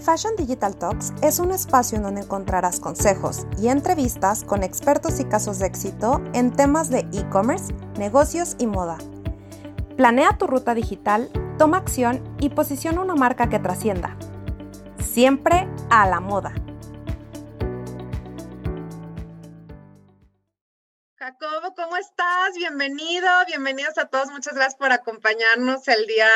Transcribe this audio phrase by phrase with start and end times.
[0.00, 5.24] Fashion Digital Talks es un espacio en donde encontrarás consejos y entrevistas con expertos y
[5.24, 8.96] casos de éxito en temas de e-commerce, negocios y moda.
[9.96, 14.16] Planea tu ruta digital, toma acción y posiciona una marca que trascienda.
[14.98, 16.54] Siempre a la moda.
[22.70, 24.30] Bienvenido, bienvenidos a todos.
[24.30, 26.28] Muchas gracias por acompañarnos el día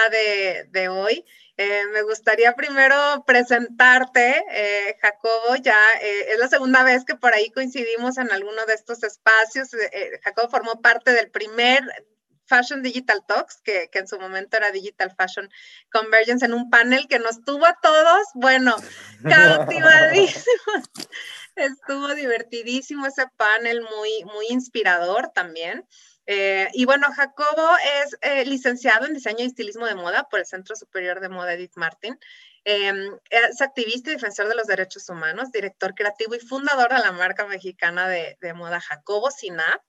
[0.72, 1.24] de, hoy.
[1.56, 7.32] Eh, me gustaría primero presentarte, eh, Jacobo, ya eh, es la segunda vez que por
[7.32, 9.70] ahí coincidimos en alguno de estos espacios.
[10.24, 11.84] Jacobo formó parte del primer
[12.46, 15.48] Fashion Digital Talks, que, que, en su momento era Digital Fashion
[15.92, 18.74] Convergence, en un panel que nos tuvo a todos, bueno,
[19.22, 20.90] cautivadísimos.
[21.54, 25.86] Estuvo divertidísimo ese panel, muy, muy inspirador también.
[26.26, 27.68] Eh, y bueno, Jacobo
[28.02, 31.54] es eh, licenciado en diseño y estilismo de moda por el Centro Superior de Moda
[31.54, 32.18] Edith Martin.
[32.64, 37.12] Em, es activista y defensor de los derechos humanos, director creativo y fundador de la
[37.12, 39.82] marca mexicana de, de moda Jacobo Sina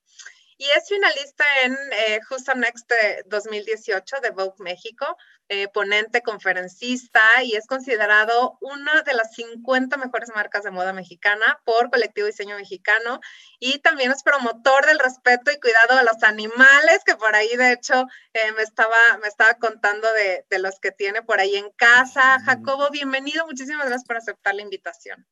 [0.57, 2.19] y es finalista en eh,
[2.55, 2.91] Next
[3.25, 5.17] 2018 de Vogue México,
[5.49, 11.59] eh, ponente, conferencista y es considerado una de las 50 mejores marcas de moda mexicana
[11.65, 13.19] por Colectivo Diseño Mexicano
[13.59, 17.73] y también es promotor del respeto y cuidado de los animales, que por ahí de
[17.73, 21.69] hecho eh, me, estaba, me estaba contando de, de los que tiene por ahí en
[21.71, 22.39] casa.
[22.45, 25.27] Jacobo, bienvenido, muchísimas gracias por aceptar la invitación.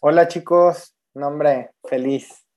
[0.00, 2.47] Hola chicos, nombre, feliz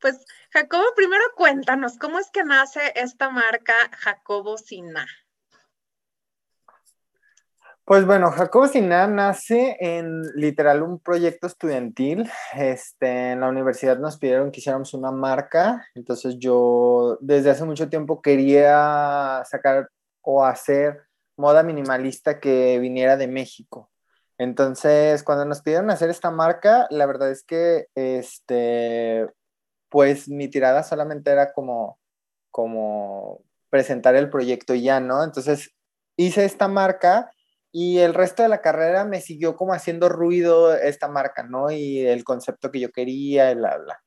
[0.00, 5.06] pues Jacobo, primero cuéntanos, ¿cómo es que nace esta marca Jacobo Sina?
[7.84, 12.28] Pues bueno, Jacobo Sina nace en literal un proyecto estudiantil.
[12.52, 17.88] Este, en la universidad nos pidieron que hiciéramos una marca, entonces yo desde hace mucho
[17.88, 19.88] tiempo quería sacar
[20.20, 23.88] o hacer moda minimalista que viniera de México.
[24.36, 29.28] Entonces, cuando nos pidieron hacer esta marca, la verdad es que este,
[29.96, 31.98] pues mi tirada solamente era como,
[32.50, 33.40] como
[33.70, 35.24] presentar el proyecto y ya, ¿no?
[35.24, 35.70] Entonces
[36.18, 37.30] hice esta marca
[37.72, 41.70] y el resto de la carrera me siguió como haciendo ruido esta marca, ¿no?
[41.70, 44.02] Y el concepto que yo quería, y bla, bla.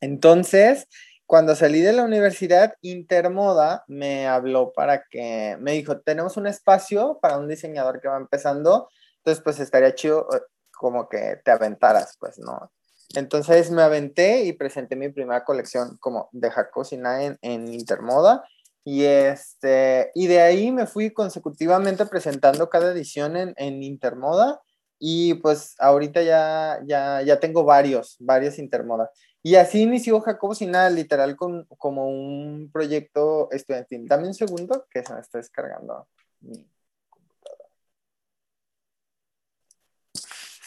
[0.00, 0.88] Entonces,
[1.26, 7.18] cuando salí de la universidad, Intermoda me habló para que, me dijo, tenemos un espacio
[7.20, 10.40] para un diseñador que va empezando, entonces pues estaría chido eh,
[10.70, 12.72] como que te aventaras, pues, ¿no?
[13.14, 18.44] Entonces me aventé y presenté mi primera colección como de Jacosina en, en Intermoda.
[18.84, 24.60] Y, este, y de ahí me fui consecutivamente presentando cada edición en, en Intermoda.
[24.98, 29.10] Y pues ahorita ya, ya, ya tengo varios, varios Intermoda.
[29.42, 34.06] Y así inició Jacobo Sina, literal, con, como un proyecto estudiantil.
[34.06, 36.06] Dame un segundo que se me está descargando
[36.40, 36.64] mi
[37.10, 37.68] computadora.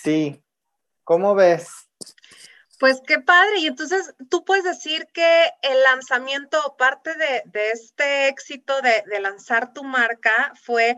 [0.03, 0.43] Sí,
[1.05, 1.84] ¿cómo ves?
[2.79, 3.59] Pues qué padre.
[3.59, 9.73] Y entonces tú puedes decir que el lanzamiento o parte de, este éxito de, lanzar
[9.73, 10.95] tu marca fue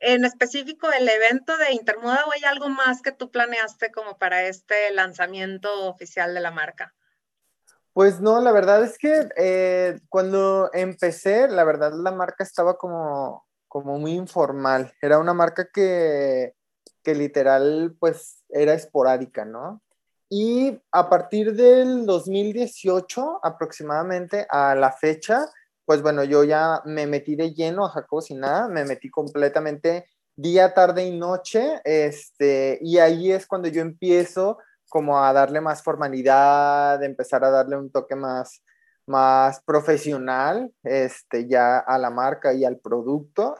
[0.00, 4.44] en específico el evento de Intermoda o hay algo más que tú planeaste como para
[4.44, 6.94] este lanzamiento oficial de la marca?
[7.92, 13.46] Pues no, la verdad es que eh, cuando empecé, la verdad la marca estaba como,
[13.68, 14.94] como muy informal.
[15.02, 16.54] Era una marca que,
[17.02, 19.82] que literal pues era esporádica, ¿no?
[20.32, 25.44] Y a partir del 2018 aproximadamente a la fecha,
[25.84, 30.06] pues bueno, yo ya me metí de lleno a Jacobo sin nada, me metí completamente
[30.36, 34.58] día, tarde y noche, este, y ahí es cuando yo empiezo
[34.88, 38.62] como a darle más formalidad, empezar a darle un toque más,
[39.06, 43.56] más profesional, este, ya a la marca y al producto,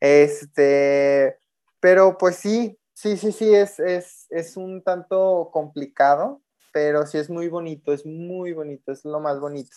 [0.00, 1.38] este,
[1.80, 6.42] pero pues sí, Sí, sí, sí, es, es, es un tanto complicado,
[6.72, 9.76] pero sí es muy bonito, es muy bonito, es lo más bonito,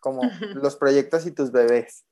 [0.00, 0.22] como
[0.54, 2.06] los proyectos y tus bebés.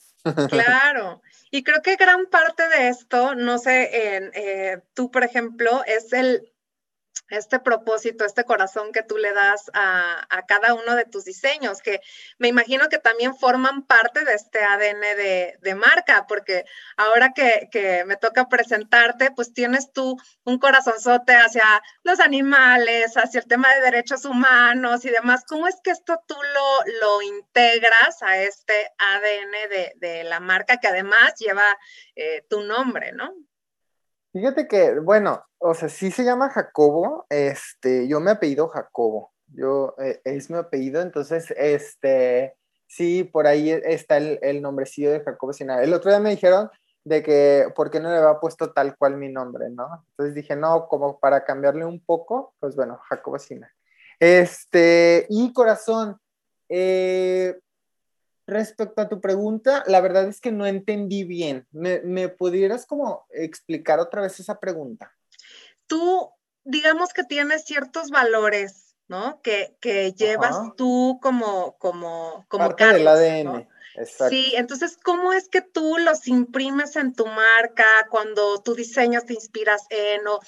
[0.50, 3.89] Claro, y creo que gran parte de esto, no sé,
[4.34, 6.53] eh, tú por ejemplo, es el
[7.30, 12.01] este propósito, este corazón que tú le das a, cada uno de tus diseños, que
[12.39, 16.65] me imagino que también forman parte de este ADN de, marca, porque
[16.97, 23.47] ahora que, me toca presentarte, pues tienes tú un corazonzote hacia los animales, hacia el
[23.47, 25.45] tema de derechos humanos y demás.
[25.47, 30.89] ¿Cómo es que esto tú lo, lo integras a este ADN de, la marca que
[30.89, 31.65] además lleva
[32.15, 33.33] eh, tu nombre, ¿no?
[34.32, 39.94] Fíjate que, bueno, o sea, sí se llama Jacobo, este, yo me apellido Jacobo, yo,
[39.98, 42.54] eh, es mi apellido, entonces, este,
[42.86, 45.82] sí, por ahí está el, el nombrecillo de Jacobo Sina.
[45.82, 46.71] El otro día me dijeron
[47.04, 50.04] de que, ¿por qué no le había puesto tal cual mi nombre, no?
[50.10, 53.72] Entonces dije, no, como para cambiarle un poco, pues bueno, Jacobo Sina.
[54.21, 56.21] Este, y corazón,
[56.68, 57.59] eh,
[58.50, 61.66] respecto a tu pregunta, la verdad es que no entendí bien.
[61.70, 65.12] ¿Me, me pudieras como explicar otra vez esa pregunta?
[65.86, 66.30] Tú,
[66.64, 69.41] digamos que tienes ciertos valores, ¿no?
[69.42, 73.68] Que, que llevas tú como, como, como Parte del ADN.
[74.28, 79.34] Sí, entonces, ¿cómo es que tú los imprimes en tu marca cuando tu diseño te
[79.34, 80.38] inspiras en o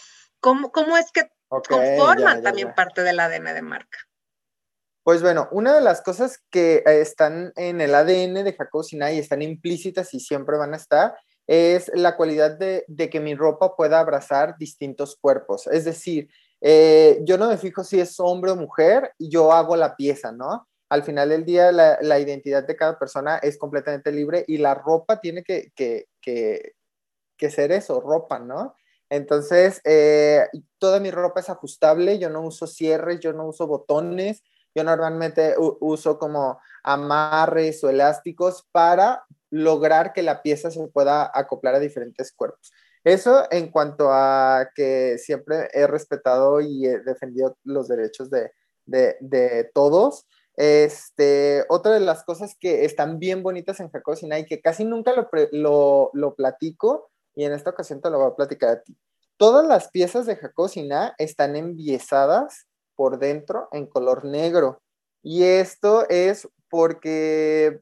[0.41, 3.99] cómo, cómo es que conforman también parte del ADN de marca?
[5.03, 9.19] Pues bueno, una de las cosas que eh, están en el ADN de Jacob Sinai,
[9.19, 11.15] están implícitas y siempre van a estar,
[11.47, 15.67] es la cualidad de, que mi ropa pueda abrazar distintos cuerpos.
[15.67, 16.29] Es decir,
[16.61, 20.69] eh, yo no me fijo si es hombre o mujer, yo hago la pieza, ¿no?
[20.93, 25.23] al final del día la, identidad de cada persona es completamente libre y la ropa
[25.23, 25.73] tiene que,
[27.39, 28.77] ser eso, ropa, ¿no?
[29.09, 30.47] Entonces, eh,
[30.79, 34.43] toda mi ropa es ajustable, yo no uso cierres, yo no uso botones,
[34.75, 41.75] yo normalmente uso como amarres o elásticos para lograr que la pieza se pueda acoplar
[41.75, 42.73] a diferentes cuerpos.
[43.05, 48.53] Eso en cuanto a que siempre he respetado y he defendido los derechos de,
[48.87, 50.27] de todos.
[50.57, 55.13] Este, otra de las cosas que están bien bonitas en Jacob y que casi nunca
[55.53, 58.97] lo, lo, platico, y en esta ocasión te lo voy a platicar a ti.
[59.39, 62.67] Todas las piezas de Jacob Sina están enviesadas
[62.97, 64.83] por dentro en color negro.
[65.23, 67.81] Y esto es porque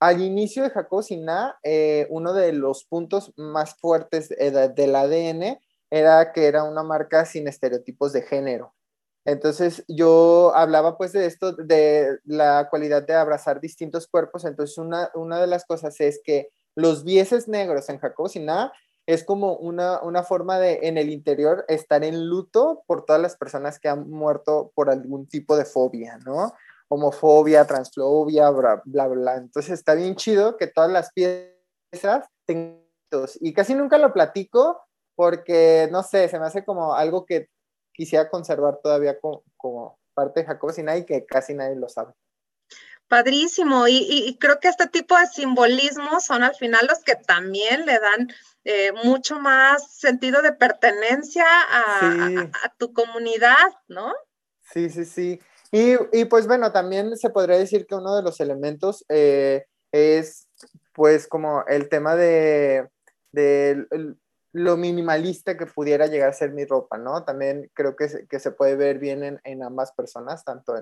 [0.00, 5.58] al inicio de Jacob Sina, eh, uno de los puntos más fuertes del ADN
[5.90, 8.74] era que era una marca sin estereotipos de género.
[9.24, 14.44] Entonces yo hablaba pues de esto, de la cualidad de abrazar distintos cuerpos.
[14.44, 18.72] Entonces una, una de las cosas es que los vieses negros en Jacobo Siná
[19.08, 23.38] es como una, una forma de en el interior estar en luto por todas las
[23.38, 26.52] personas que han muerto por algún tipo de fobia, ¿no?
[26.88, 29.36] Homofobia, transfobia, bla, bla, bla.
[29.36, 32.82] Entonces está bien chido que todas las piezas tengan...
[33.40, 34.78] Y casi nunca lo platico
[35.16, 37.48] porque, no sé, se me hace como algo que
[37.94, 42.12] quisiera conservar todavía como, parte de Jacob Sinai que casi nadie lo sabe.
[43.08, 47.98] Padrísimo, y, creo que este tipo de simbolismos son al final los que también le
[47.98, 48.28] dan
[48.64, 53.56] eh, mucho más sentido de pertenencia a, tu comunidad,
[53.88, 54.12] ¿no?
[54.72, 55.40] Sí, sí, sí.
[55.72, 60.46] Y, pues bueno, también se podría decir que uno de los elementos eh, es
[60.92, 62.88] pues como el tema de,
[63.32, 63.86] de
[64.52, 67.24] lo minimalista que pudiera llegar a ser mi ropa, ¿no?
[67.24, 70.74] También creo que se puede ver bien en, ambas personas, tanto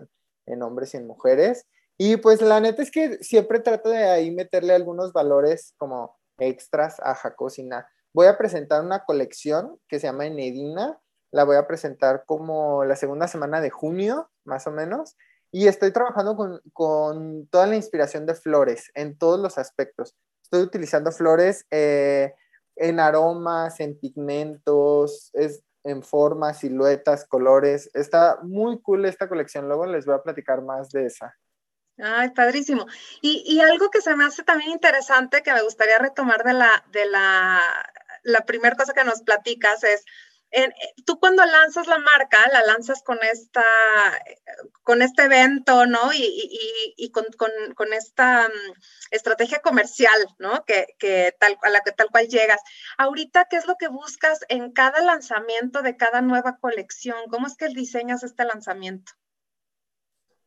[0.47, 1.67] en, hombres y en mujeres.
[1.99, 7.01] Y pues la neta es que siempre trato de ahí meterle algunos valores como extras
[7.01, 7.89] a Jacosina.
[8.13, 10.99] Voy a presentar una colección que se llama Enedina,
[11.33, 15.17] la voy a presentar como la segunda semana de junio, más o menos,
[15.51, 20.15] y estoy trabajando con, con toda la inspiración de flores en todos los aspectos.
[20.43, 22.35] Estoy utilizando flores eh,
[22.77, 27.91] en aromas, en pigmentos, es, en formas, siluetas, colores.
[27.95, 29.67] Está muy cool esta colección.
[29.67, 31.35] Luego les voy a platicar más de esa.
[31.99, 32.87] Ay, padrísimo.
[33.23, 36.85] Y, y, algo que se me hace también interesante que me gustaría retomar de la,
[36.93, 37.61] de la,
[38.23, 40.05] la primera cosa que nos platicas es
[40.53, 40.71] eh,
[41.05, 43.65] tú cuando lanzas la marca, la lanzas con esta,
[44.83, 46.11] con este evento, ¿no?
[46.15, 48.73] Y, con, esta mm,
[49.11, 50.65] estrategia comercial, ¿no?
[50.65, 52.61] Que, tal, a la que tal cual llegas.
[52.97, 57.19] Ahorita, ¿qué es lo que buscas en cada lanzamiento de cada nueva colección?
[57.31, 59.13] ¿Cómo es que diseñas este lanzamiento?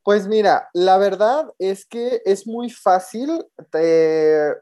[0.04, 4.54] Pues mira, la verdad es que es muy fácil eh,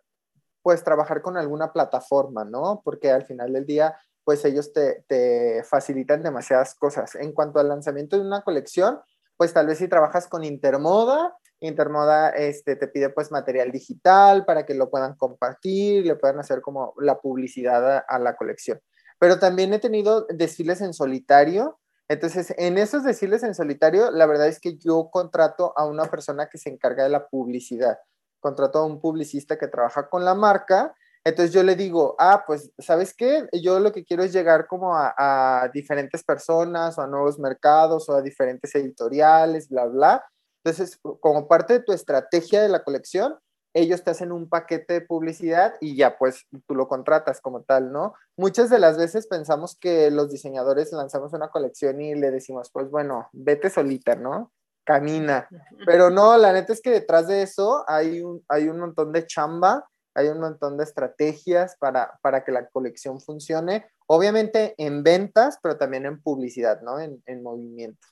[0.62, 2.82] pues trabajar con alguna plataforma, ¿no?
[2.84, 3.96] Porque al final del día
[4.28, 7.16] pues ellos te, facilitan demasiadas cosas.
[7.16, 9.00] En cuanto al lanzamiento de una colección,
[9.38, 14.66] pues tal vez si trabajas con Intermoda, Intermoda este, te pide pues material digital para
[14.66, 18.82] que lo puedan compartir, le puedan hacer como la publicidad a, la colección.
[19.18, 21.80] Pero también he tenido desfiles en solitario.
[22.10, 26.48] Entonces, en esos desfiles en solitario, la verdad es que yo contrato a una persona
[26.48, 27.98] que se encarga de la publicidad.
[28.40, 30.96] Contrato a un publicista que trabaja con la marca
[31.28, 33.50] entonces yo le digo, ah, pues, ¿sabes qué?
[33.62, 38.16] Yo lo que quiero es llegar como a, diferentes personas o a nuevos mercados o
[38.16, 40.24] a diferentes editoriales, bla, bla.
[40.64, 43.38] Entonces, como parte de tu estrategia de la colección,
[43.80, 47.92] ellos te hacen un paquete de publicidad y ya pues tú lo contratas como tal,
[47.92, 48.14] ¿no?
[48.36, 52.90] Muchas de las veces pensamos que los diseñadores lanzamos una colección y le decimos, pues
[52.90, 54.52] bueno, vete solita, ¿no?
[54.84, 55.48] Camina.
[55.86, 59.26] Pero no, la neta es que detrás de eso hay un, hay un montón de
[59.26, 59.86] chamba
[60.18, 65.78] hay un montón de estrategias para, para que la colección funcione, obviamente en ventas, pero
[65.78, 67.00] también en publicidad, ¿no?
[67.00, 68.08] En, en movimiento.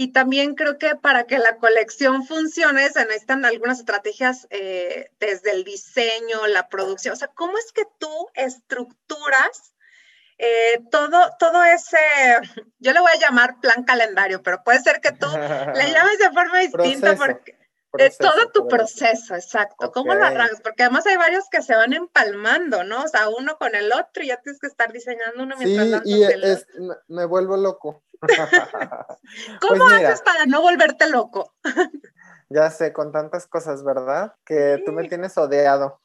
[0.00, 5.52] Y también creo que para que la colección funcione se necesitan algunas estrategias eh, desde
[5.52, 7.12] el diseño, la producción.
[7.12, 9.74] O sea, ¿cómo es que tú estructuras
[10.38, 11.98] eh, todo, todo ese,
[12.78, 15.36] yo le voy a llamar plan calendario, pero puede ser que tú le
[15.92, 17.59] llames de forma distinta porque
[17.98, 19.90] es todo tu proceso, exacto.
[19.92, 20.60] ¿Cómo lo arrancas?
[20.62, 23.02] Porque además hay varios que se van empalmando, ¿no?
[23.02, 26.10] O sea, uno con el otro y ya tienes que estar diseñando uno mientras Sí,
[26.10, 26.66] y es,
[27.08, 28.02] me vuelvo loco.
[29.60, 31.54] ¿Cómo pues haces para no volverte loco?
[32.48, 34.34] ya sé, con tantas cosas, ¿verdad?
[34.44, 36.00] Que tú me tienes odiado.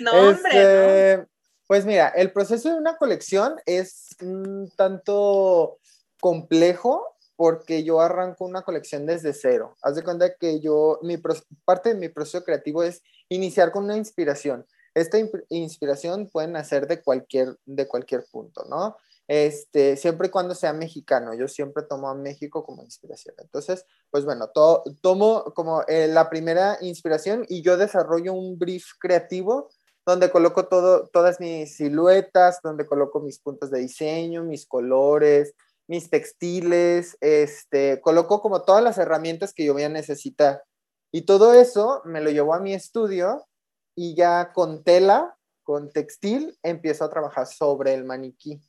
[0.00, 0.50] no, hombre.
[0.50, 1.26] Este,
[1.66, 5.78] pues mira, el proceso de una colección es un tanto
[6.20, 7.11] complejo
[7.42, 9.76] porque yo arranco una colección desde cero.
[9.82, 11.18] Haz de cuenta que yo, mi
[11.64, 14.64] parte de mi proceso creativo es iniciar con una inspiración.
[14.94, 15.18] Esta
[15.48, 18.96] inspiración puede nacer de cualquier, de cualquier punto, ¿no?
[19.26, 23.34] Este, siempre y cuando sea mexicano, yo siempre tomo a México como inspiración.
[23.38, 24.52] Entonces, pues bueno,
[25.00, 29.68] tomo como eh, la primera inspiración y yo desarrollo un brief creativo
[30.06, 36.10] donde coloco todo, todas mis siluetas, donde coloco mis puntos de diseño, mis colores, mis
[36.10, 40.62] textiles, este, coloco como todas las herramientas que yo voy a necesitar.
[41.10, 43.46] Y todo eso me lo llevo a mi estudio
[43.94, 48.60] y ya con tela, con textil, empiezo a trabajar sobre el maniquí.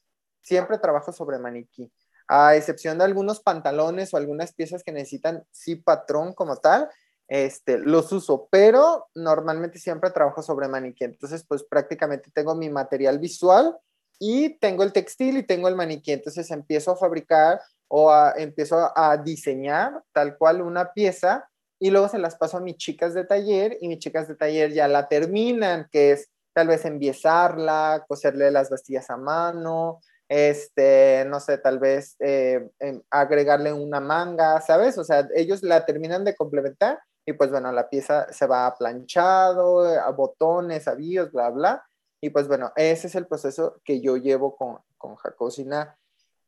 [0.42, 1.92] Siempre trabajo sobre maniquí.
[2.28, 6.90] A excepción de algunos pantalones o algunas piezas que necesitan sí patrón como tal,
[7.28, 11.06] este, los uso, pero normalmente siempre trabajo sobre maniquí.
[11.06, 13.78] Entonces, pues prácticamente tengo mi material visual
[14.26, 16.14] y tengo el textil y tengo el maniquí.
[16.14, 22.20] Entonces empiezo a fabricar o empiezo a diseñar tal cual una pieza y luego se
[22.20, 25.90] las paso a mis chicas de taller y mis chicas de taller ya la terminan,
[25.92, 30.00] que es tal vez enviesarla, coserle las vastillas a mano,
[30.30, 34.98] este, no sé, tal vez eh, em, agregarle una manga, ¿sabes?
[34.98, 38.76] O sea, ellos la terminan de complementar y pues bueno, la pieza se va a
[38.78, 41.84] planchado, a botones, a bla, bla.
[42.24, 45.98] Y pues bueno, ese es el proceso que yo llevo con, con Jacocina.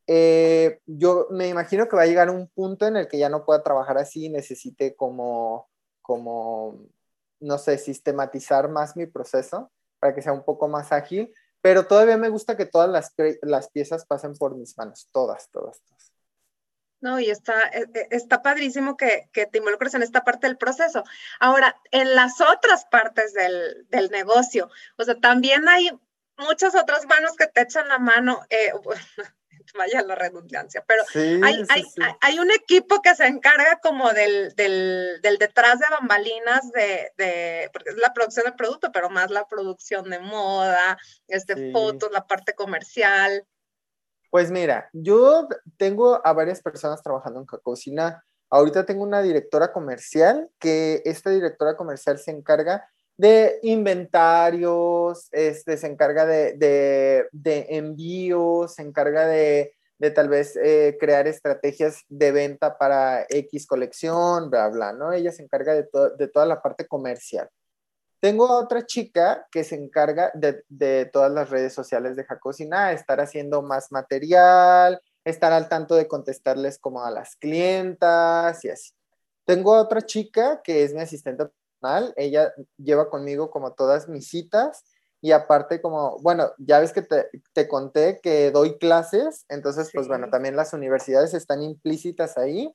[0.08, 3.44] Eh, yo me imagino que va a llegar un punto en el que ya no
[3.44, 5.68] pueda trabajar así, necesite como,
[6.02, 6.80] como,
[7.42, 12.16] no sé, sistematizar más mi proceso para que sea un poco más ágil, pero todavía
[12.16, 16.15] me gusta que todas las, las piezas pasen por mis manos, todas, todas, todas.
[17.06, 20.58] No, y está, e, e, está padrísimo que, que, te involucres en esta parte del
[20.58, 21.04] proceso.
[21.40, 25.92] Ahora, en las otras partes del, del negocio, o sea, también hay
[26.36, 28.72] muchas otras manos que te echan la mano, eh,
[29.78, 31.84] vaya la redundancia, pero hay, hay,
[32.22, 37.70] hay, un equipo que se encarga como del, del, del detrás de bambalinas de, de,
[37.72, 40.98] porque es la producción del producto, pero más la producción de moda,
[41.28, 43.46] este, fotos, la parte comercial.
[44.36, 48.22] Pues mira, yo tengo a varias personas trabajando en cocina.
[48.50, 55.88] Ahorita tengo una directora comercial que esta directora comercial se encarga de inventarios, este, se
[55.88, 59.74] encarga de, de, envíos, se encarga de,
[60.14, 65.14] tal vez eh, crear estrategias de venta para X colección, bla, bla, ¿no?
[65.14, 65.88] Ella se encarga de,
[66.18, 67.48] de toda la parte comercial.
[68.26, 73.22] Tengo a otra chica que se encarga de, todas las redes sociales de Jacocina, estar
[73.22, 78.94] haciendo más material, estar al tanto de contestarles como a las clientas y así.
[79.46, 84.28] Tengo a otra chica que es mi asistente personal, ella lleva conmigo como todas mis
[84.28, 84.84] citas
[85.22, 90.32] y aparte como, bueno, ya ves que te, conté que doy clases, entonces pues bueno,
[90.32, 92.74] también las universidades están implícitas ahí.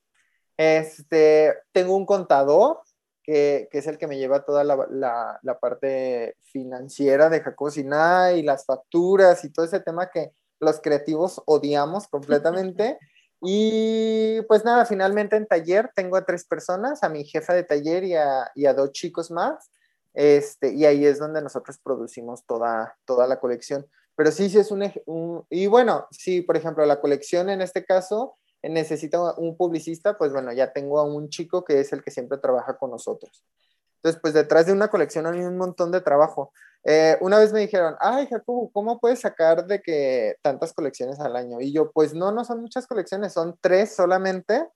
[0.56, 2.82] Este, tengo un contador
[3.22, 9.44] que, es el que me lleva toda la, parte financiera de Jacocina y las facturas
[9.44, 12.98] y todo ese tema que los creativos odiamos completamente.
[13.42, 18.04] Y pues nada, finalmente en taller tengo a tres personas, a mi jefa de taller
[18.04, 19.70] y a, y a dos chicos más.
[20.12, 23.86] Este, y ahí es donde nosotros producimos toda, toda la colección.
[24.14, 27.82] Pero sí, sí es un, un, Y bueno, sí, por ejemplo, la colección en este
[27.82, 32.10] caso necesita un publicista, pues bueno, ya tengo a un chico que es el que
[32.10, 33.44] siempre trabaja con nosotros.
[33.96, 36.52] Entonces, pues detrás de una colección hay un montón de trabajo.
[36.84, 41.36] Eh, una vez me dijeron, ay, Jacobo, ¿cómo puedes sacar de que tantas colecciones al
[41.36, 41.60] año?
[41.60, 44.66] Y yo, pues no, no son muchas colecciones, son tres solamente,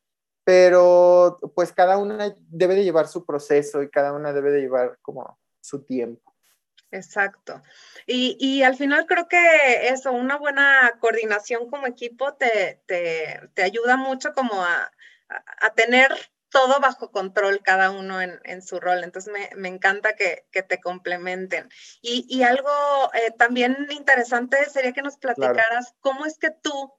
[0.44, 4.98] pero pues cada una debe de llevar su proceso y cada una debe de llevar
[5.00, 6.33] como su tiempo.
[6.94, 7.60] Exacto.
[8.06, 13.62] Y, y, al final creo que eso, una buena coordinación como equipo te, te, te
[13.64, 14.92] ayuda mucho como a,
[15.60, 16.14] a, tener
[16.50, 19.02] todo bajo control, cada uno en, su rol.
[19.02, 21.68] Entonces me, encanta que, te complementen.
[22.00, 22.70] Y, algo
[23.12, 26.94] eh, también interesante sería que nos platicaras cómo es que tú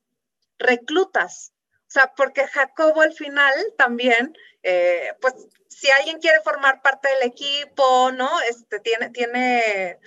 [0.59, 1.53] reclutas.
[1.87, 5.33] O sea, porque Jacobo al final también, eh, pues
[5.67, 8.29] si alguien quiere formar parte del equipo, ¿no?
[8.49, 9.99] Este, tiene, tiene,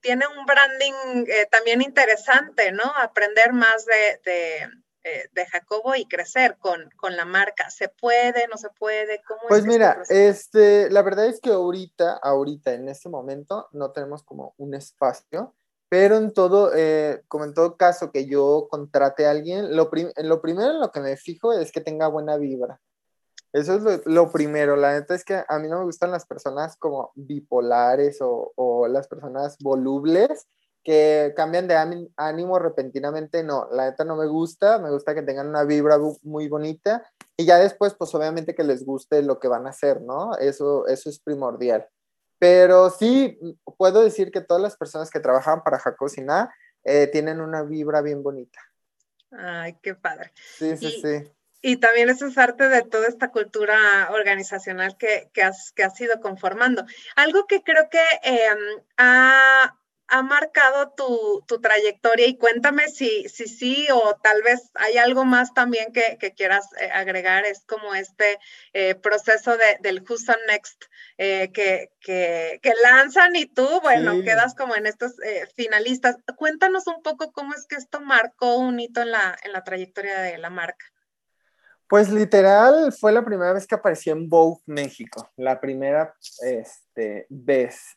[0.00, 2.84] tiene un branding eh, también interesante, ¿no?
[2.96, 4.68] Aprender más de
[5.08, 7.70] eh, de Jacobo y crecer con, con, la marca?
[7.70, 9.22] ¿Se puede, no se puede?
[9.22, 14.24] ¿Cómo pues mira, este, la verdad es que ahorita, ahorita, en este momento, no tenemos
[14.24, 15.54] como un espacio,
[15.88, 20.40] pero en todo, eh, como en todo caso que yo contrate a alguien, lo, lo
[20.42, 22.80] primero en lo que me fijo es que tenga buena vibra.
[23.52, 24.76] Eso es lo, primero.
[24.76, 28.86] La neta es que a mí no me gustan las personas como bipolares o, o
[28.88, 30.46] las personas volubles
[30.86, 31.74] que cambian de
[32.16, 36.46] ánimo repentinamente, no, la neta no me gusta, me gusta que tengan una vibra muy
[36.46, 37.04] bonita
[37.36, 40.36] y ya después, pues obviamente que les guste lo que van a hacer, ¿no?
[40.36, 41.88] Eso, eso es primordial.
[42.38, 43.38] Pero sí,
[43.78, 48.22] puedo decir que todas las personas que trabajan para Jacocina eh, tienen una vibra bien
[48.22, 48.60] bonita.
[49.32, 50.32] Ay, qué padre.
[50.58, 51.32] Sí, sí, sí.
[51.62, 56.00] Y también eso es parte de toda esta cultura organizacional que, que, has, que has
[56.00, 56.84] ido conformando.
[57.16, 58.58] Algo que creo que em,
[58.98, 59.76] ha
[60.08, 65.52] ha marcado tu, trayectoria y cuéntame si sí si, o tal vez hay algo más
[65.54, 68.38] también que, quieras eh, agregar, es como este
[68.72, 70.84] eh, proceso de, del Who's Next
[71.18, 71.90] eh, que,
[72.82, 75.14] lanzan y tú, bueno, quedas como en estos
[75.54, 76.16] finalistas.
[76.36, 80.20] Cuéntanos un poco cómo es que esto marcó un hito en la, en la trayectoria
[80.20, 80.84] de la marca.
[81.88, 87.96] Pues literal fue la primera vez que aparecí en Vogue México, la primera este, vez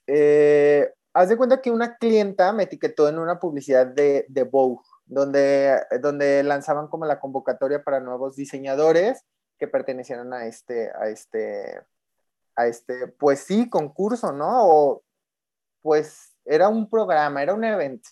[1.13, 5.81] haz de cuenta que una clienta me etiquetó en una publicidad de, de Vogue, donde,
[6.01, 9.23] donde lanzaban como la convocatoria para nuevos diseñadores
[9.57, 11.81] que pertenecieran a este, a este,
[12.55, 14.65] a este, pues sí, concurso, ¿no?
[14.65, 15.03] O
[15.81, 18.09] pues era un programa, era un evento.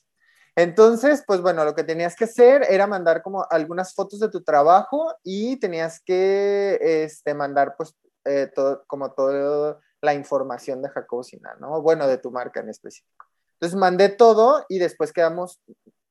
[0.56, 4.44] Entonces, pues bueno, lo que tenías que hacer era mandar como algunas fotos de tu
[4.44, 11.56] trabajo y tenías que este, mandar pues eh, todo, como todo la información de Jacobina,
[11.60, 11.82] ¿no?
[11.82, 13.26] Bueno, de tu marca en específico.
[13.54, 15.60] Entonces mandé todo y después quedamos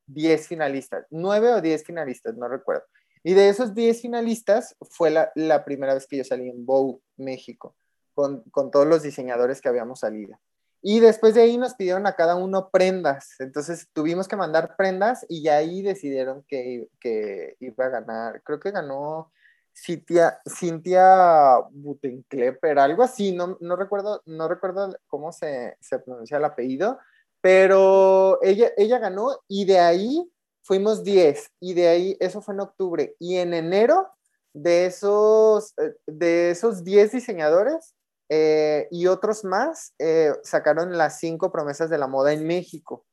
[0.06, 2.84] 10 finalistas, 9 o 10 finalistas, no recuerdo.
[3.22, 7.00] Y de esos 10 finalistas fue la, la primera vez que yo salí en Bow,
[7.16, 7.74] México,
[8.14, 10.38] con, con, todos los diseñadores que habíamos salido.
[10.82, 13.34] Y después de ahí nos pidieron a cada uno prendas.
[13.40, 18.42] Entonces tuvimos que mandar prendas y ya ahí decidieron que, que iba a ganar.
[18.44, 19.32] Creo que ganó
[19.76, 26.98] Cintia, Cintia algo así, no, no, recuerdo, no recuerdo cómo se, se pronuncia el apellido,
[27.40, 32.60] pero ella, ella ganó y de ahí fuimos 10 y de ahí, eso fue en
[32.60, 34.08] octubre y en enero
[34.52, 37.94] de esos, eh, de esos 10 diseñadores
[38.28, 43.04] eh, y otros más eh, sacaron las cinco promesas de la moda en México.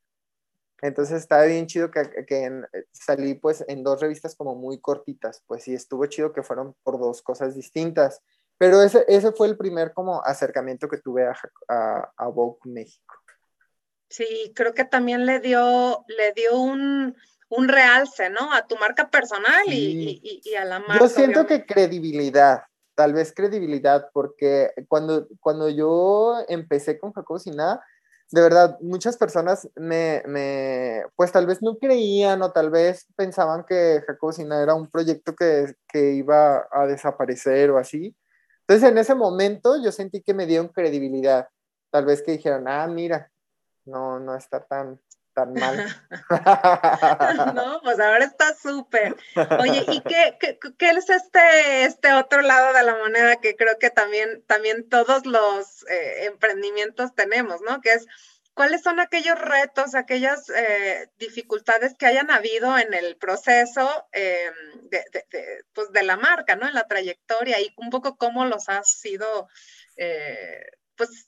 [0.84, 5.64] Entonces estaba bien chido que, eh, salí pues en dos revistas como muy cortitas, pues
[5.64, 8.22] sí, estuvo chido que fueron por dos cosas distintas,
[8.58, 13.16] pero ese, ese fue el primer como acercamiento que tuve a, a, Vogue México.
[14.10, 17.16] Sí, creo que también le dio, le dio un,
[17.50, 18.52] realce, ¿no?
[18.52, 21.00] A tu marca personal y, a la marca.
[21.00, 27.56] Yo siento que credibilidad, tal vez credibilidad, porque cuando, cuando yo empecé con Jacobo Sin
[28.32, 33.64] de verdad, muchas personas me, me, pues tal vez no creían o tal vez pensaban
[33.64, 38.16] que Jacobina era un proyecto que, que, iba a desaparecer o así.
[38.62, 41.48] Entonces, en ese momento yo sentí que me dieron credibilidad.
[41.92, 43.32] Tal vez que dijeron, ah, mira,
[43.86, 45.00] no, no está tan,
[45.34, 45.78] tan mal.
[47.56, 49.16] no, pues ahora está súper.
[49.60, 50.38] Oye, ¿y qué,
[50.80, 55.86] es este, este otro lado de la moneda que creo que también, también todos los
[55.90, 57.82] eh, emprendimientos tenemos, ¿no?
[57.82, 58.06] Que es,
[58.54, 64.52] ¿cuáles son aquellos retos, aquellas eh, dificultades que hayan habido en el proceso eh,
[64.84, 65.04] de,
[65.74, 66.68] pues de la marca, ¿no?
[66.68, 69.48] En la trayectoria y un poco cómo los has ido,
[70.96, 71.28] pues,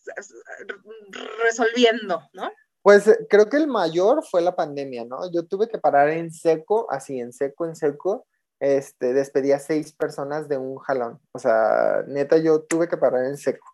[1.40, 2.52] resolviendo, ¿no?
[2.86, 5.32] Pues eh, creo que el mayor fue la pandemia, ¿no?
[5.32, 8.28] Yo tuve que parar en seco, así en seco, en seco.
[8.60, 11.20] Este, despedí a seis personas de un jalón.
[11.32, 13.66] O sea, neta, yo tuve que parar en seco.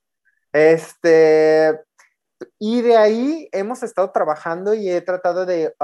[0.54, 1.78] Este,
[2.58, 5.76] y de ahí hemos estado trabajando y he tratado de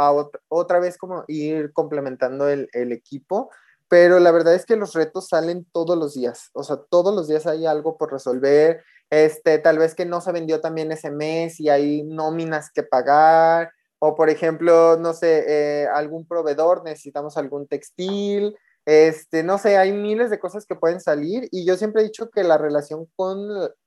[0.47, 3.51] otra vez como ir complementando el, el, equipo,
[3.89, 7.27] pero la verdad es que los retos salen todos los días, o sea, todos los
[7.27, 11.59] días hay algo por resolver este, tal vez que no se vendió también ese mes
[11.59, 17.67] y hay nóminas que pagar, o por ejemplo, no sé, eh, algún proveedor, necesitamos algún
[17.67, 22.05] textil, Este, no sé, hay miles de cosas que pueden salir y yo siempre he
[22.05, 23.37] dicho que la relación con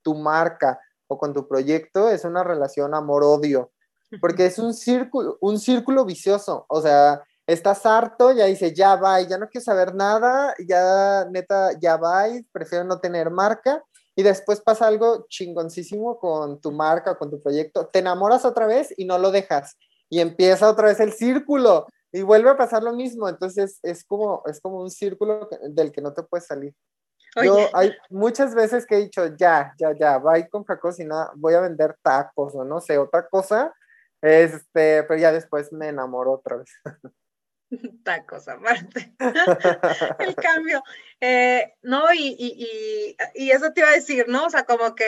[0.03, 0.79] tu marca
[1.09, 3.73] o con tu proyecto es una relación amor-odio,
[4.21, 9.23] porque es un círculo, un círculo vicioso, o sea, estás harto, ya dice, ya va,
[9.23, 13.83] ya no quiero saber nada, ya neta, ya va, prefiero no tener marca,
[14.21, 18.93] y después pasa algo chingoncísimo con tu marca, con tu proyecto, te enamoras otra vez
[18.99, 19.79] y no lo dejas,
[20.11, 24.43] y empieza otra vez el círculo, y vuelve a pasar lo mismo, entonces es como,
[24.45, 26.75] es como un círculo del que no te puedes salir.
[27.43, 31.61] Yo hay muchas veces que he dicho, ya, ya, ya, voy con cocina, voy a
[31.61, 33.73] vender tacos o no sé, otra cosa,
[34.21, 36.71] este, pero ya después me enamoro otra vez.
[38.05, 39.15] Tacos aparte.
[40.19, 40.83] El cambio.
[41.21, 44.47] Eh, no, y, y, y, eso te iba a decir, ¿no?
[44.47, 45.05] O sea, como que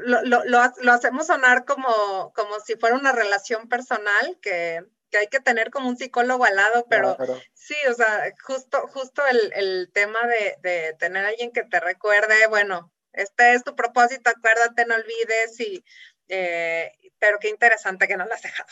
[0.00, 5.26] lo, lo, lo, hacemos sonar como, como si fuera una relación personal que, que hay
[5.28, 7.16] que tener como un psicólogo al lado, pero
[7.54, 11.80] sí, o sea, justo, justo el, el tema de, de, tener a alguien que te
[11.80, 15.84] recuerde, bueno, este es tu propósito, acuérdate, no olvides, y,
[16.28, 18.70] eh, pero qué interesante que no lo has dejado.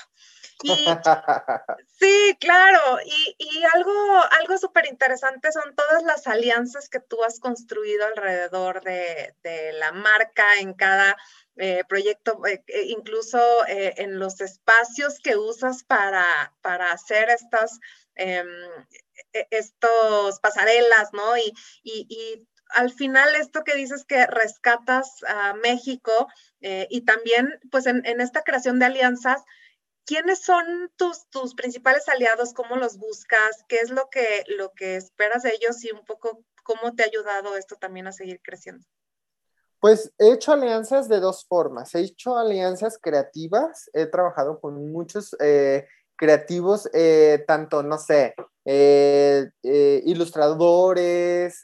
[1.99, 3.93] sí, claro, y, y algo,
[4.41, 9.93] algo súper interesante son todas las alianzas que tú has construido alrededor de, de la
[9.93, 11.17] marca en cada
[11.63, 17.81] eh, proyecto, eh, eh, incluso en los espacios que usas para, para hacer estas
[18.15, 18.49] em,
[19.35, 21.37] e, estos pasarelas, ¿no?
[21.37, 26.29] Y, y, al final esto que dices que rescatas a México
[26.61, 29.43] y también pues en, en, esta creación de alianzas,
[30.11, 32.53] ¿quiénes son tus, tus principales aliados?
[32.53, 33.65] ¿Cómo los buscas?
[33.69, 37.07] ¿Qué es lo que, lo que esperas de ellos y un poco cómo te ha
[37.07, 38.85] ayudado esto también a seguir creciendo?
[39.79, 41.95] Pues he hecho alianzas de dos formas.
[41.95, 49.49] He hecho alianzas creativas, he trabajado con muchos eh, creativos, eh, tanto, no sé, eh,
[50.07, 51.63] ilustradores,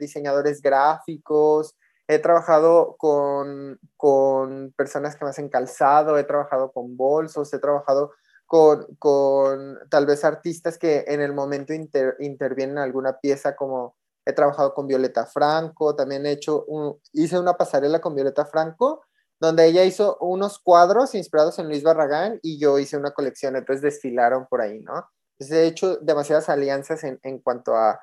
[0.00, 1.76] diseñadores gráficos,
[2.10, 8.12] he trabajado con, con, personas que me hacen calzado, he trabajado con bolsos, he trabajado
[8.46, 13.94] con, con tal vez artistas que en el momento intervienen en alguna pieza como
[14.26, 16.66] he trabajado con Violeta Franco, también he hecho,
[17.12, 19.04] hice una pasarela con Violeta Franco,
[19.38, 23.82] donde ella hizo unos cuadros inspirados en Luis Barragán y yo hice una colección, entonces
[23.82, 25.08] desfilaron por ahí, ¿no?
[25.38, 28.00] Entonces he hecho demasiadas alianzas en, en cuanto a,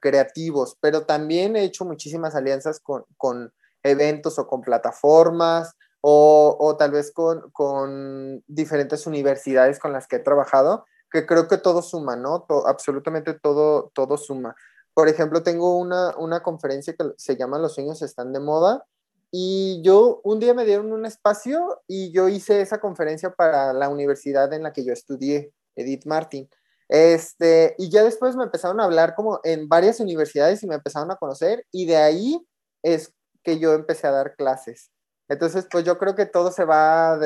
[0.00, 3.52] creativos, pero también he hecho muchísimas alianzas con, con
[3.82, 10.16] eventos o con plataformas o, o tal vez con, con, diferentes universidades con las que
[10.16, 12.46] he trabajado, que creo que todo suma, ¿no?
[12.66, 14.54] absolutamente todo, todo suma.
[14.94, 18.84] Por ejemplo, tengo una, una conferencia que se llama Los sueños están de moda
[19.30, 23.88] y yo un día me dieron un espacio y yo hice esa conferencia para la
[23.88, 26.48] universidad en la que yo estudié, Edith Martin.
[26.88, 31.10] Este, y ya después me empezaron a hablar como en varias universidades y me empezaron
[31.10, 32.40] a conocer y de ahí
[32.82, 34.90] es que yo empecé a dar clases.
[35.28, 37.18] Entonces, pues yo creo que todo se va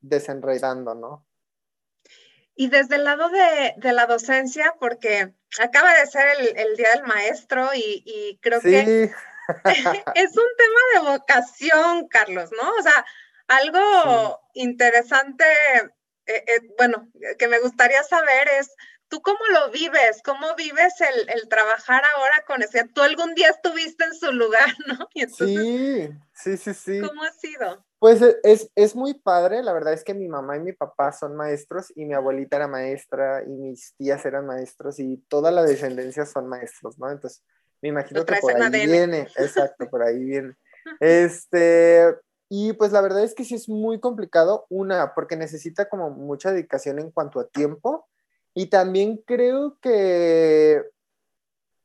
[0.00, 1.26] desenredando, ¿no?
[2.54, 6.90] Y desde el lado de, de, la docencia, porque acaba de ser el, el Día
[6.94, 9.10] del Maestro y, y creo que
[10.14, 12.70] es un tema de vocación, Carlos, ¿no?
[12.78, 13.06] O sea,
[13.48, 15.44] algo interesante,
[16.26, 18.70] eh, eh, bueno, que me gustaría saber es,
[19.08, 20.22] ¿tú cómo lo vives?
[20.24, 22.88] ¿Cómo vives el, el trabajar ahora con ese?
[22.88, 25.08] Tú algún día estuviste en su lugar, ¿no?
[25.14, 27.00] Y sí, sí, sí, sí.
[27.00, 27.84] ¿Cómo ha sido?
[27.98, 31.12] Pues e, es, es, muy padre, la verdad es que mi mamá y mi papá
[31.12, 35.62] son maestros y mi abuelita era maestra y mis tías eran maestros y toda la
[35.62, 37.10] descendencia son maestros, ¿no?
[37.10, 37.44] Entonces,
[37.82, 40.54] me imagino que por ahí viene, exacto, por ahí viene.
[40.98, 42.12] Este,
[42.54, 46.52] y pues la verdad es que sí es muy complicado, una, porque necesita como mucha
[46.52, 48.06] dedicación en cuanto a tiempo
[48.52, 50.82] y también creo que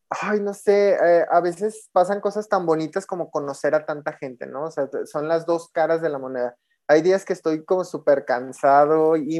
[0.10, 4.46] ay, no sé, eh, a veces pasan cosas tan bonitas como conocer a tanta gente,
[4.46, 4.66] ¿no?
[4.66, 6.58] O sea, son las dos caras de la moneda.
[6.90, 9.38] Hay días que estoy como súper cansado y,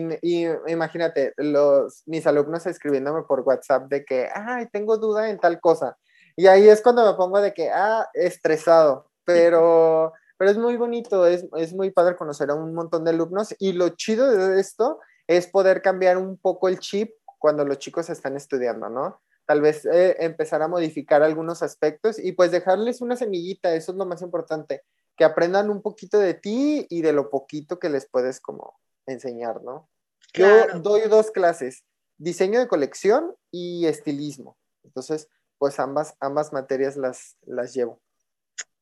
[0.68, 5.98] imagínate, los, mis alumnos escribiéndome por WhatsApp de que, ay, tengo duda en tal cosa.
[6.38, 11.26] Y ahí es cuando me pongo de que, ah, estresado, pero, pero es muy bonito,
[11.26, 15.00] es, es muy padre conocer a un montón de alumnos y lo chido de esto
[15.28, 19.22] es poder cambiar un poco el chip cuando los chicos están estudiando, ¿no?
[19.48, 23.98] tal vez eh, empezar a modificar algunos aspectos y pues dejarles una semillita, eso es
[23.98, 24.84] lo más importante,
[25.16, 29.64] que aprendan un poquito de ti y de lo poquito que les puedes como enseñar,
[29.64, 29.90] ¿no?
[30.34, 31.86] Yo doy dos clases,
[32.18, 34.58] diseño de colección y estilismo.
[34.84, 38.02] Entonces, pues ambas, ambas materias las, las llevo.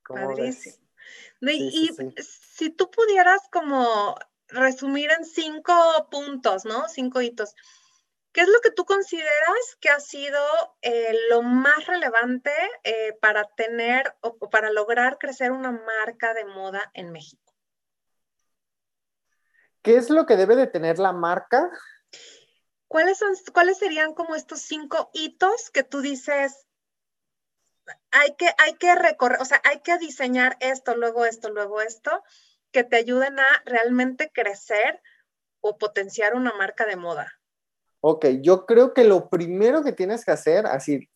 [0.08, 0.85] Padrísimo.
[1.42, 1.90] Y
[2.22, 4.16] si tú pudieras como
[4.48, 5.74] resumir en cinco
[6.10, 6.88] puntos, ¿no?
[6.88, 7.56] Cinco hitos
[8.36, 10.38] ¿Qué es lo que tú consideras que ha sido
[10.82, 12.52] eh, lo más relevante
[12.84, 17.54] eh, para tener o, para lograr crecer una marca de moda en México?
[19.82, 21.72] ¿Qué es lo que debe de tener la marca?
[22.90, 26.65] ¿Cuáles, son, ¿Cuáles serían como estos cinco hitos que tú dices,
[28.12, 32.24] hay que, hay que recorrer, o sea, hay que diseñar esto, luego esto, luego esto,
[32.72, 35.02] que te ayuden a realmente crecer
[35.62, 37.32] o potenciar una marca de moda?
[38.02, 41.10] Ok, yo creo que lo primero que tienes que hacer, así,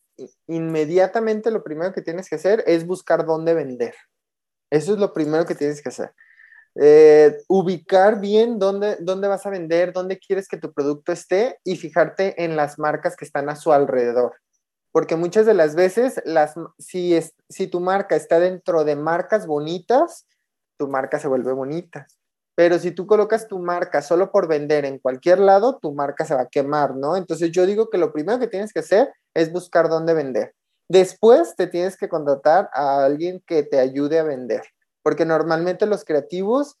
[0.48, 3.94] inmediatamente lo primero que tienes que hacer es buscar dónde vender.
[4.70, 6.12] Eso es lo primero que tienes que hacer.
[6.76, 11.76] Eh, ubicar bien dónde, dónde vas a vender, dónde quieres que tu producto esté y
[11.76, 14.34] fijarte en las marcas que están a su alrededor.
[14.92, 19.46] Porque muchas de las veces, las, si, es, si tu marca está dentro de marcas
[19.46, 20.26] bonitas,
[20.76, 22.06] tu marca se vuelve bonita.
[22.56, 26.34] Pero si tú colocas tu marca solo por vender en cualquier lado, tu marca se
[26.34, 27.16] va a quemar, ¿no?
[27.16, 30.54] Entonces yo digo que lo primero que tienes que hacer es buscar dónde vender.
[30.88, 34.62] Después te tienes que contratar a alguien que te ayude a vender,
[35.02, 36.76] porque normalmente los creativos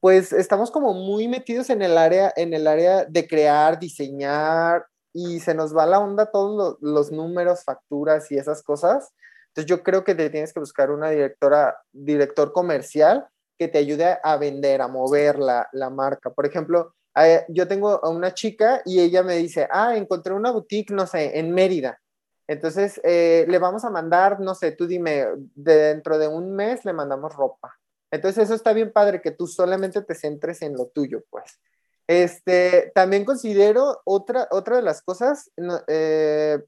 [0.00, 5.40] pues estamos como muy metidos en el área en el área de crear, diseñar y
[5.40, 9.12] se nos va la onda todos los, números, facturas y esas cosas.
[9.48, 13.26] Entonces yo creo que te tienes que buscar una directora, director comercial
[13.58, 16.30] que te ayude a vender, a mover la, marca.
[16.30, 20.50] Por ejemplo, eh, yo tengo a una chica y ella me dice, ah, encontré una
[20.50, 22.00] boutique, no sé, en Mérida.
[22.48, 26.92] Entonces, eh, le vamos a mandar, no sé, tú dime, dentro de un mes le
[26.92, 27.74] mandamos ropa.
[28.10, 31.60] Entonces, eso está bien padre, que tú solamente te centres en lo tuyo, pues.
[32.06, 35.50] Este, también considero otra, otra de las cosas,
[35.88, 36.58] eh,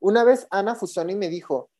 [0.00, 1.70] una vez Ana Fusoni me dijo,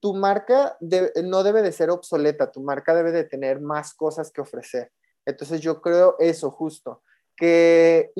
[0.00, 0.76] tu marca
[1.24, 4.90] no debe de ser obsoleta, tu marca debe de tener más cosas que ofrecer.
[5.26, 7.02] Entonces yo creo eso justo,
[7.36, 8.12] que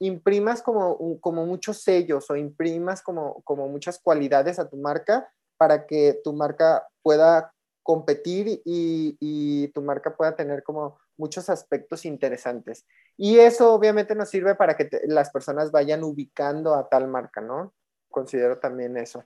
[0.00, 5.86] imprimas como, como muchos sellos o imprimas como, como muchas cualidades a tu marca para
[5.86, 7.52] que tu marca pueda
[7.82, 12.84] competir y, tu marca pueda tener como muchos aspectos interesantes.
[13.16, 17.72] Y eso obviamente nos sirve para que las personas vayan ubicando a tal marca, ¿no?
[18.10, 19.24] Considero también eso.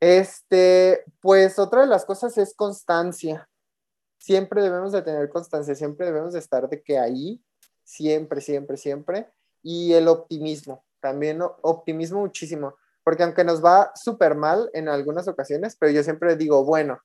[0.00, 3.48] Este, pues otra de las cosas es constancia.
[4.18, 7.42] Siempre debemos de tener constancia, siempre debemos de estar de que ahí,
[7.84, 9.30] siempre, siempre, siempre.
[9.62, 15.74] Y el optimismo, también optimismo muchísimo, porque aunque nos va súper mal en algunas ocasiones,
[15.80, 17.00] pero yo siempre digo, bueno,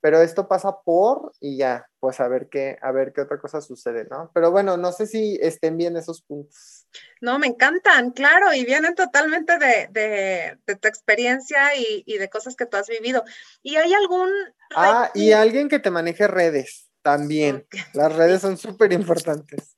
[0.00, 3.60] pero esto pasa por y ya, pues a ver qué, a ver qué otra cosa
[3.60, 4.30] sucede, ¿no?
[4.32, 6.86] Pero bueno, no sé si estén bien esos puntos.
[7.20, 12.78] No, me encantan, claro, y vienen totalmente de, tu experiencia y, de cosas que tú
[12.78, 13.24] has vivido.
[13.62, 14.30] ¿Y hay algún...
[14.74, 17.66] Ah, y alguien que te maneje redes también.
[17.92, 19.76] Las redes son súper importantes.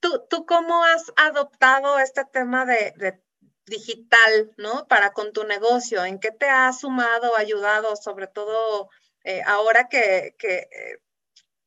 [0.00, 3.20] ¿Tú, ¿Tú cómo has adoptado este tema de, de
[3.66, 4.86] digital, ¿no?
[4.88, 8.90] Para con tu negocio, ¿en qué te ha sumado, ayudado, sobre todo
[9.24, 11.00] eh, ahora que, que, eh,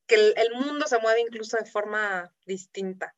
[0.07, 3.15] el, mundo se mueve incluso de forma distinta?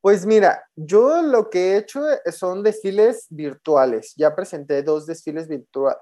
[0.00, 2.02] Pues mira, yo lo que he hecho
[2.32, 4.14] son desfiles virtuales.
[4.16, 5.48] Ya presenté dos desfiles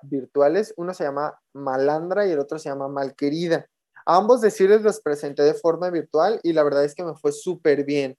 [0.03, 0.72] virtuales.
[0.76, 3.66] Uno se llama Malandra y el otro se llama Malquerida.
[4.07, 7.85] Ambos desfiles los presenté de forma virtual y la verdad es que me fue súper
[7.85, 8.16] bien.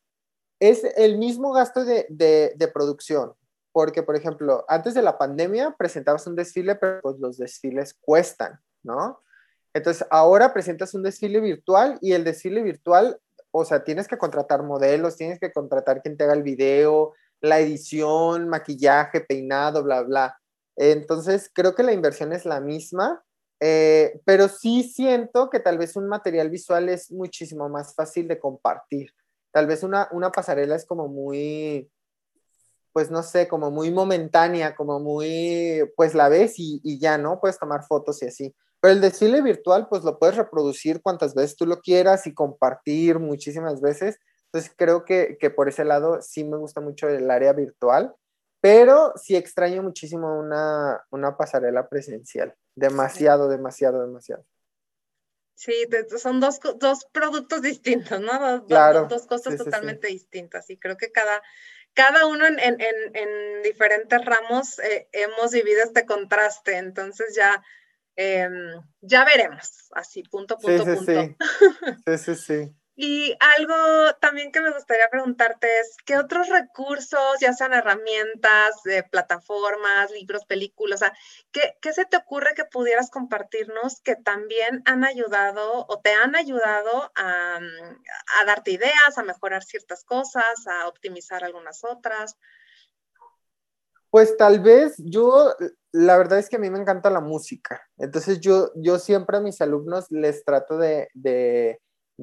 [0.60, 3.34] Es el mismo gasto de, de, de producción,
[3.71, 8.60] porque, por ejemplo, antes de la pandemia presentabas un desfile, pero pues los desfiles cuestan,
[8.84, 9.21] ¿no?
[9.73, 13.19] Entonces, ahora presentas un desfile virtual y el desfile virtual,
[13.51, 17.60] o sea, tienes que contratar modelos, tienes que contratar quien te haga el video, la
[17.60, 20.38] edición, maquillaje, peinado, bla, bla.
[20.75, 23.23] Entonces, creo que la inversión es la misma,
[23.60, 28.39] eh, pero sí siento que tal vez un material visual es muchísimo más fácil de
[28.39, 29.12] compartir.
[29.51, 31.89] Tal vez una, una pasarela es como muy,
[32.93, 37.39] pues no sé, como muy momentánea, como muy, pues la ves y, ya, ¿no?
[37.39, 38.56] Puedes tomar fotos y así.
[38.80, 43.19] Pero el desfile virtual, pues lo puedes reproducir cuantas veces tú lo quieras y compartir
[43.19, 44.19] muchísimas veces.
[44.45, 48.13] Entonces creo que, por ese lado sí me gusta mucho el área virtual,
[48.60, 52.54] pero sí extraño muchísimo una, pasarela presencial.
[52.75, 54.45] Demasiado, demasiado, demasiado.
[55.56, 55.73] Sí,
[56.17, 56.60] son dos,
[57.12, 58.58] productos distintos, ¿no?
[58.58, 60.69] Dos, claro, dos, cosas totalmente distintas.
[60.71, 61.41] Y creo que cada,
[61.93, 67.63] cada uno en, en, en, diferentes ramos eh, hemos vivido este contraste, entonces ya,
[68.15, 71.45] em, ya veremos, así, punto, punto, sí, punto.
[72.06, 72.17] Sí.
[72.17, 77.73] sí, sí, Y algo también que me gustaría preguntarte es, ¿qué otros recursos, ya sean
[77.73, 81.13] herramientas, plataformas, libros, películas, o sea,
[81.51, 86.36] ¿qué, ¿qué, se te ocurre que pudieras compartirnos que también han ayudado o te han
[86.36, 92.38] ayudado a, a darte ideas, a mejorar ciertas cosas, a optimizar algunas otras?
[94.10, 95.56] Pues tal vez yo,
[95.93, 99.41] la verdad es que a mí me encanta la música, entonces yo, yo siempre a
[99.41, 101.08] mis alumnos les trato de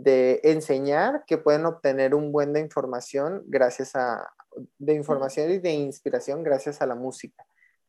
[0.03, 4.33] de enseñar que pueden obtener un buen de información gracias a,
[4.79, 7.45] de información y de inspiración gracias a la música.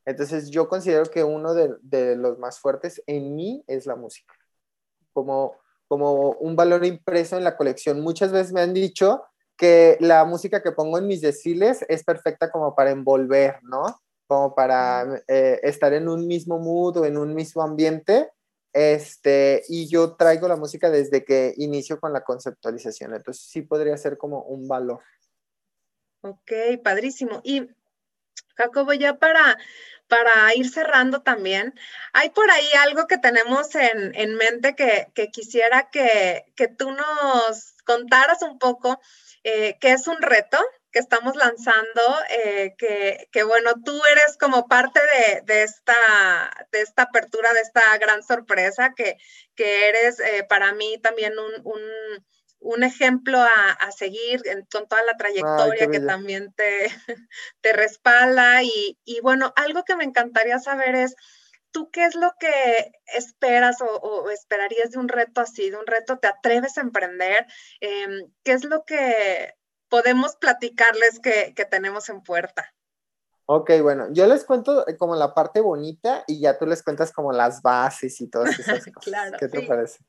[0.05, 4.33] Entonces yo considero que uno de, los más fuertes en mí es la música,
[5.13, 5.55] como,
[5.87, 8.01] como un valor impreso en la colección.
[8.01, 9.23] Muchas veces me han dicho
[9.55, 14.01] que la música que pongo en mis desfiles es perfecta como para envolver, ¿no?
[14.25, 18.31] Como para eh, estar en un mismo mood o en un mismo ambiente
[18.73, 23.97] este, y yo traigo la música desde que inicio con la conceptualización, entonces sí podría
[23.97, 25.01] ser como un valor.
[26.21, 26.51] Ok,
[26.83, 27.41] padrísimo.
[27.43, 27.69] Y
[28.55, 29.57] Jacobo, ya para,
[30.07, 31.73] para ir cerrando también,
[32.13, 36.91] hay por ahí algo que tenemos en, en mente que, que quisiera que, que, tú
[36.91, 38.99] nos contaras un poco,
[39.43, 40.57] eh, que es un reto
[40.91, 44.99] que estamos lanzando, eh, que, bueno, tú eres como parte
[45.45, 45.95] de, esta,
[46.71, 49.17] de esta apertura, de esta gran sorpresa, que,
[49.55, 55.99] que eres eh, para mí también un, ejemplo a, seguir con toda la trayectoria que
[55.99, 56.87] también te,
[57.61, 58.63] te respalda.
[58.63, 61.15] Y, bueno, algo que me encantaría saber es,
[61.71, 66.17] ¿tú qué es lo que esperas o, esperarías de un reto así, de un reto,
[66.17, 67.45] te atreves a emprender?
[67.79, 69.53] Em, ¿Qué es lo que
[69.89, 72.73] podemos platicarles que, tenemos en puerta.
[73.45, 77.11] Ok, bueno, yo les cuento eh, como la parte bonita y ya tú les cuentas
[77.11, 79.03] como las bases y todas esas cosas.
[79.03, 79.99] claro, ¿Qué te parece?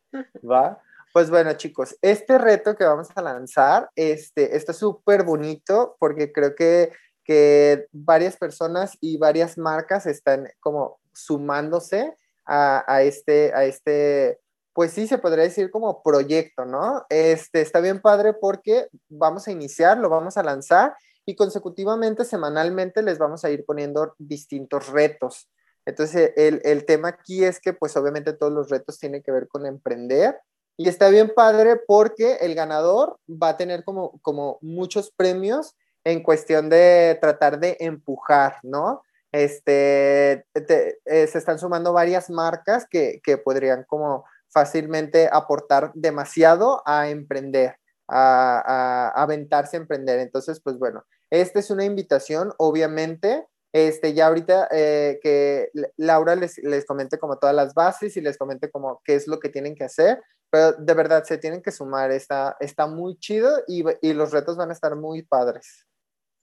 [0.49, 0.79] ¿Va?
[1.13, 6.55] Pues bueno, chicos, este reto que vamos a lanzar, este, está súper bonito porque creo
[6.55, 6.93] que,
[7.25, 12.15] que varias personas y varias marcas están como sumándose
[12.45, 14.39] a, a este, a este
[14.73, 17.05] pues sí, se podría decir como proyecto, ¿no?
[17.09, 20.95] Este, está bien padre porque vamos a iniciar, lo vamos a lanzar
[21.27, 25.49] y consecutivamente, semanalmente, les vamos a ir poniendo distintos retos.
[25.87, 29.67] Entonces, el, tema aquí es que, pues obviamente todos los retos tienen que ver con
[29.67, 30.39] emprender
[30.77, 36.23] y está bien padre porque el ganador va a tener como, como muchos premios en
[36.23, 39.03] cuestión de tratar de empujar, ¿no?
[39.33, 47.09] Este, eh, se están sumando varias marcas que, que podrían como fácilmente aportar demasiado a
[47.09, 47.77] emprender,
[48.09, 50.19] a, aventarse a emprender.
[50.21, 53.47] Entonces, pues bueno, esta es una invitación, obviamente.
[53.73, 58.37] Este, ya ahorita eh, que Laura les, les comente como todas las bases y les
[58.37, 61.71] comente como qué es lo que tienen que hacer, pero de verdad se tienen que
[61.71, 65.87] sumar, está, está muy chido y, y los retos van a estar muy padres.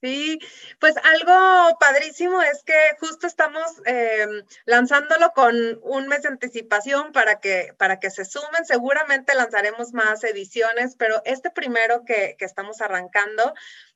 [0.00, 0.38] Sí,
[0.78, 7.40] pues algo padrísimo es que justo estamos em, lanzándolo con un mes de anticipación para
[7.40, 8.64] que, para que se sumen.
[8.64, 13.54] Seguramente lanzaremos más ediciones, pero este primero que, estamos arrancando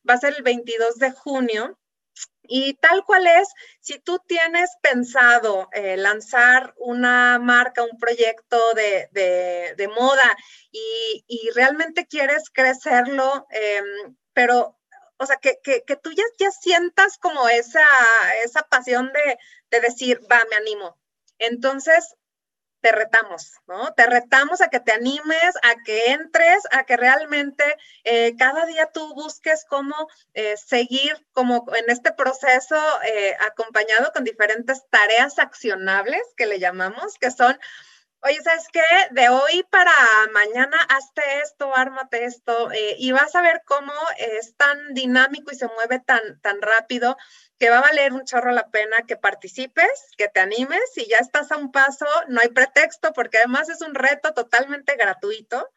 [0.09, 1.79] va a ser el 22 de junio.
[2.43, 3.49] Y tal cual es,
[3.81, 10.37] si tú tienes pensado eh, lanzar una marca, un proyecto de, de, moda
[10.73, 14.77] y, y, realmente quieres crecerlo, em, pero
[15.23, 17.85] o sea, que, que, tú ya, ya, sientas como esa,
[18.45, 19.39] esa pasión de,
[19.71, 20.99] de decir, va, me animo.
[21.39, 22.17] Entonces,
[22.83, 23.95] te retamos, ¿no?
[23.95, 27.65] Te retamos a que te animes, a que entres, a que realmente
[28.03, 29.95] eh, cada día tú busques cómo
[30.35, 37.19] eh, seguir como en este proceso eh, acompañado con diferentes tareas accionables que le llamamos,
[37.21, 37.57] que son
[38.25, 38.81] Oye, ¿sabes qué?
[39.11, 39.91] De hoy para
[40.33, 45.57] mañana hazte esto, ármate esto, eh, y vas a ver cómo es tan dinámico y
[45.57, 47.17] se mueve tan, tan rápido
[47.59, 51.17] que va a valer un chorro la pena que participes, que te animes, y ya
[51.19, 55.69] estás a un paso, no hay pretexto, porque además es un reto totalmente gratuito.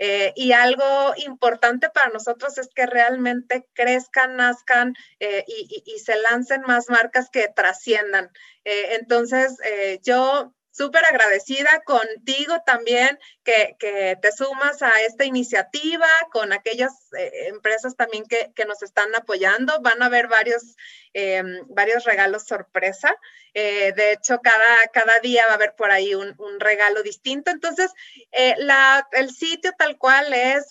[0.00, 6.16] Eh, y algo importante para nosotros es que realmente crezcan, nazcan eh, y, y, se
[6.16, 8.32] lancen más marcas que trasciendan.
[8.64, 9.56] entonces,
[10.02, 13.76] yo súper agradecida contigo también que,
[14.20, 19.80] te sumas a esta iniciativa, con aquellas eh, empresas también que, nos están apoyando.
[19.82, 20.76] Van a haber varios,
[21.12, 23.14] em, varios regalos sorpresa.
[23.54, 27.50] Eh, de hecho, cada, cada día va a haber por ahí un, regalo distinto.
[27.50, 27.92] Entonces,
[28.30, 30.68] eh, la, el sitio tal cual es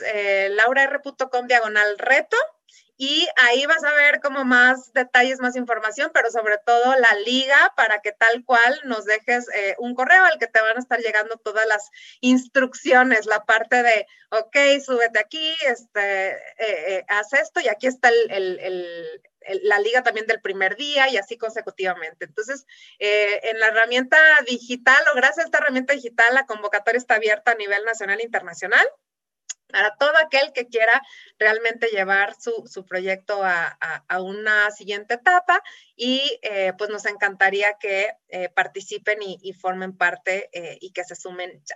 [0.49, 2.37] laura.r.com diagonal reto
[3.03, 7.73] y ahí vas a ver como más detalles, más información, pero sobre todo la liga
[7.75, 10.99] para que tal cual nos dejes eh, un correo al que te van a estar
[10.99, 11.89] llegando todas las
[12.19, 18.11] instrucciones, la parte de, ok, súbete aquí, este, eh, eh, haz esto y aquí está
[19.63, 22.25] la liga también del primer día y así consecutivamente.
[22.25, 22.67] Entonces,
[22.99, 27.55] en la herramienta digital o gracias a esta herramienta digital, la convocatoria está abierta a
[27.55, 28.87] nivel nacional e internacional
[29.71, 31.01] para todo aquel que quiera
[31.39, 33.77] realmente llevar su, proyecto a,
[34.21, 35.61] una siguiente etapa
[35.95, 41.15] y eh, pues nos encantaría que eh, participen y, formen parte eh, y que se
[41.15, 41.75] sumen ya.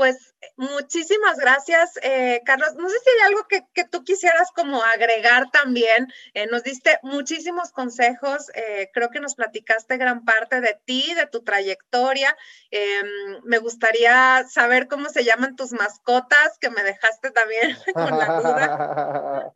[0.00, 2.74] Pues muchísimas gracias, eh, Carlos.
[2.74, 6.10] No sé si hay algo que, tú quisieras como agregar también.
[6.32, 8.50] Eh, nos diste muchísimos consejos.
[8.54, 12.34] Eh, creo que nos platicaste gran parte de ti, de tu trayectoria.
[12.70, 18.40] Em, me gustaría saber cómo se llaman tus mascotas, que me dejaste también con la
[18.40, 19.52] duda.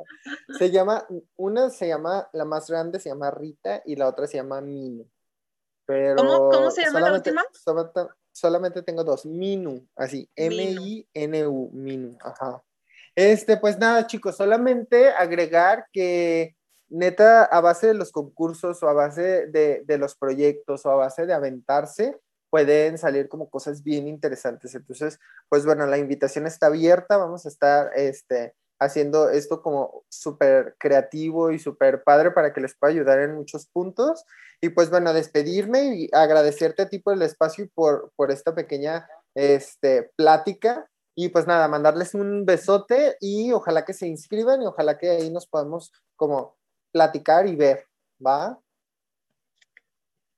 [0.59, 4.37] se llama, una se llama, la más grande se llama Rita y la otra se
[4.37, 5.07] llama Mino.
[5.87, 7.43] Pero ¿Cómo, se llama la última?
[8.35, 12.63] Solamente tengo dos, Minu, así, M-I-N-U, Minu, ajá.
[13.15, 16.57] Este, pues nada, chicos, solamente agregar que
[16.89, 20.97] neta, a base de los concursos o a base de, de, los proyectos o a
[20.97, 22.19] base de aventarse,
[22.51, 24.75] pueden salir como cosas bien interesantes.
[24.75, 25.19] Entonces,
[25.49, 28.55] pues bueno, la invitación está abierta, vamos a estar, este,
[28.85, 33.67] haciendo esto como súper creativo y súper padre para que les pueda ayudar en muchos
[33.67, 34.25] puntos.
[34.61, 38.55] Y pues bueno, despedirme y agradecerte a ti por el espacio y por, por esta
[38.55, 40.89] pequeña este, plática.
[41.17, 45.31] Y pues nada, mandarles un besote y ojalá que se inscriban y ojalá que ahí
[45.31, 46.57] nos podamos como
[46.93, 47.87] platicar y ver,
[48.25, 48.59] ¿va?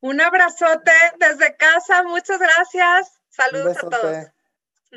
[0.00, 3.20] Un abrazote desde casa, muchas gracias.
[3.28, 4.16] Saludos a todos.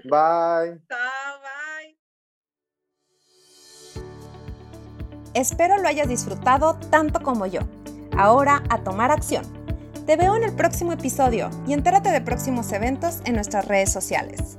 [0.03, 0.81] Bye.
[0.87, 1.58] Chao, bye.
[5.39, 7.61] Espero lo hayas disfrutado tanto como yo.
[8.17, 9.45] Ahora a tomar acción.
[10.05, 14.57] Te veo en el próximo episodio y entérate de próximos eventos en nuestras redes sociales.